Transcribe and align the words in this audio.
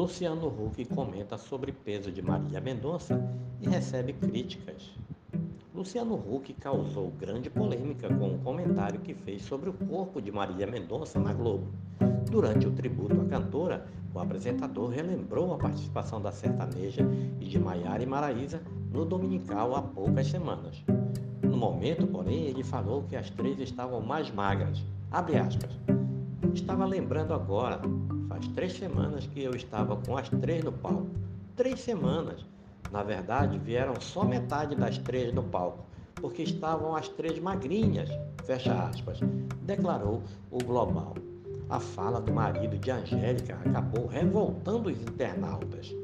Luciano 0.00 0.46
Huck 0.46 0.82
comenta 0.86 1.36
sobre 1.36 1.72
peso 1.72 2.10
de 2.10 2.22
Marília 2.22 2.58
Mendonça 2.58 3.22
e 3.60 3.68
recebe 3.68 4.14
críticas. 4.14 4.90
Luciano 5.74 6.14
Huck 6.14 6.54
causou 6.54 7.10
grande 7.20 7.50
polêmica 7.50 8.08
com 8.08 8.28
um 8.28 8.38
comentário 8.38 9.00
que 9.00 9.12
fez 9.12 9.42
sobre 9.42 9.68
o 9.68 9.74
corpo 9.74 10.22
de 10.22 10.32
Marília 10.32 10.66
Mendonça 10.66 11.20
na 11.20 11.34
Globo. 11.34 11.66
Durante 12.30 12.66
o 12.66 12.70
tributo 12.70 13.20
à 13.20 13.26
cantora, 13.26 13.86
o 14.14 14.18
apresentador 14.18 14.88
relembrou 14.88 15.52
a 15.52 15.58
participação 15.58 16.18
da 16.18 16.32
sertaneja 16.32 17.02
e 17.38 17.44
de 17.44 17.58
Maiara 17.58 18.02
e 18.02 18.06
Maraíza 18.06 18.62
no 18.90 19.04
Dominical 19.04 19.76
há 19.76 19.82
poucas 19.82 20.28
semanas. 20.28 20.82
No 21.42 21.58
momento, 21.58 22.06
porém, 22.06 22.44
ele 22.44 22.64
falou 22.64 23.02
que 23.02 23.16
as 23.16 23.28
três 23.28 23.60
estavam 23.60 24.00
mais 24.00 24.30
magras. 24.30 24.82
Abre 25.10 25.36
aspas. 25.36 25.78
Estava 26.54 26.86
lembrando 26.86 27.34
agora, 27.34 27.82
faz 28.30 28.46
três 28.54 28.72
semanas 28.74 29.26
que 29.26 29.42
eu 29.42 29.56
estava 29.56 29.96
com 29.96 30.16
as 30.16 30.28
três 30.28 30.62
no 30.62 30.70
palco. 30.70 31.08
Três 31.56 31.80
semanas. 31.80 32.46
Na 32.92 33.02
verdade, 33.02 33.58
vieram 33.58 34.00
só 34.00 34.24
metade 34.24 34.76
das 34.76 34.98
três 34.98 35.34
no 35.34 35.42
palco, 35.42 35.84
porque 36.14 36.42
estavam 36.42 36.94
as 36.94 37.08
três 37.08 37.40
magrinhas, 37.40 38.08
fecha 38.44 38.72
aspas, 38.72 39.18
declarou 39.62 40.22
o 40.50 40.58
Global. 40.58 41.14
A 41.68 41.80
fala 41.80 42.20
do 42.20 42.32
marido 42.32 42.78
de 42.78 42.90
Angélica 42.90 43.58
acabou 43.64 44.06
revoltando 44.06 44.88
os 44.88 45.00
internautas. 45.02 45.94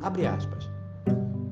Abre 0.00 0.26
aspas. 0.26 0.68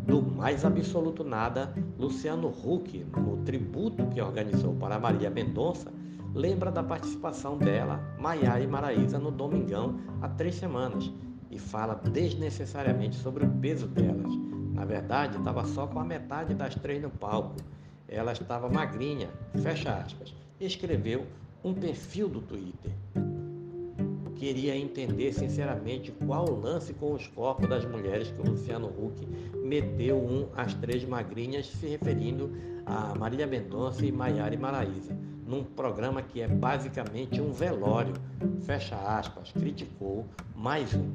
Do 0.07 0.23
mais 0.23 0.65
absoluto 0.65 1.25
nada, 1.25 1.75
Luciano 1.99 2.49
Huck, 2.49 3.05
no 3.17 3.39
tributo 3.45 4.07
que 4.07 4.21
organizou 4.21 4.75
para 4.75 4.99
Maria 4.99 5.29
Mendonça, 5.29 5.93
lembra 6.35 6.71
da 6.71 6.83
participação 6.83 7.57
dela, 7.57 8.01
Maiara 8.19 8.61
e 8.61 8.67
Maraísa, 8.67 9.19
no 9.19 9.31
Domingão 9.31 9.99
há 10.21 10.29
três 10.29 10.55
semanas 10.57 11.11
e 11.51 11.59
fala 11.59 11.95
desnecessariamente 11.95 13.17
sobre 13.17 13.45
o 13.45 13.51
peso 13.51 13.87
delas. 13.87 14.33
Na 14.73 14.85
verdade, 14.85 15.39
estava 15.39 15.65
só 15.65 15.87
com 15.87 15.99
a 15.99 16.05
metade 16.05 16.55
das 16.55 16.75
três 16.75 17.03
no 17.03 17.11
palco. 17.11 17.57
Ela 18.07 18.33
estava 18.33 18.69
magrinha, 18.69 19.29
fecha 19.61 19.93
aspas. 19.93 20.35
Escreveu 20.61 21.27
um 21.65 21.75
perfil 21.75 22.29
do 22.29 22.41
Twitter. 22.41 22.93
Queria 24.37 24.77
entender 24.77 25.33
sinceramente 25.33 26.13
qual 26.13 26.49
o 26.49 26.61
lance 26.61 26.95
com 26.95 27.13
os 27.13 27.27
corpos 27.27 27.69
das 27.69 27.85
mulheres 27.85 28.31
que 28.31 28.41
o 28.41 28.51
Luciano 28.51 28.87
Huck 28.87 29.27
meteu 29.65 30.17
um 30.17 30.49
às 30.55 30.75
três 30.75 31.05
magrinhas, 31.05 31.67
se 31.67 31.89
referindo 31.89 32.53
a 32.87 33.17
Marília 33.17 33.49
Mendonça 33.49 34.07
e 34.07 34.13
Maiara 34.13 34.55
e 34.55 34.59
Maraísa 34.59 35.17
num 35.49 35.65
programa 35.65 36.21
que 36.21 36.43
é 36.43 36.47
basicamente 36.47 37.41
um 37.41 37.51
velório, 37.51 38.13
fecha 38.67 38.95
aspas, 38.95 39.51
criticou 39.51 40.27
mais 40.55 40.93
um. 40.93 41.11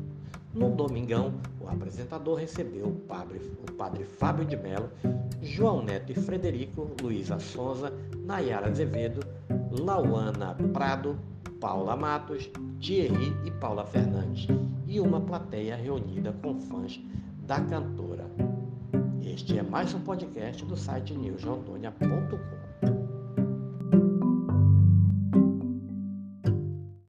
No 0.52 0.72
domingão, 0.72 1.36
o 1.62 1.68
apresentador 1.70 2.40
recebeu 2.40 2.88
o 2.88 2.96
padre, 2.96 3.40
o 3.62 3.72
padre 3.74 4.04
Fábio 4.04 4.44
de 4.44 4.58
Mello, 4.58 4.90
João 5.40 5.84
Neto 5.84 6.12
e 6.12 6.16
Frederico, 6.16 6.90
Luísa 7.00 7.40
Sonza, 7.40 7.94
Nayara 8.26 8.70
Azevedo, 8.70 9.22
Lauana 9.70 10.56
Prado, 10.74 11.16
Paula 11.60 11.96
Matos, 11.96 12.50
Thierry 12.80 13.36
e 13.46 13.52
Paula 13.52 13.86
Fernandes, 13.86 14.48
e 14.88 15.00
uma 15.00 15.22
plateia 15.22 15.76
reunida 15.76 16.34
com 16.42 16.60
fãs 16.60 17.00
da 17.46 17.62
cantora. 17.62 18.26
Este 19.22 19.60
é 19.60 19.64
mais 19.64 19.94
um 19.94 20.02
podcast 20.02 20.66
do 20.66 20.76
site 20.76 21.14
newsantônia.com. 21.14 22.73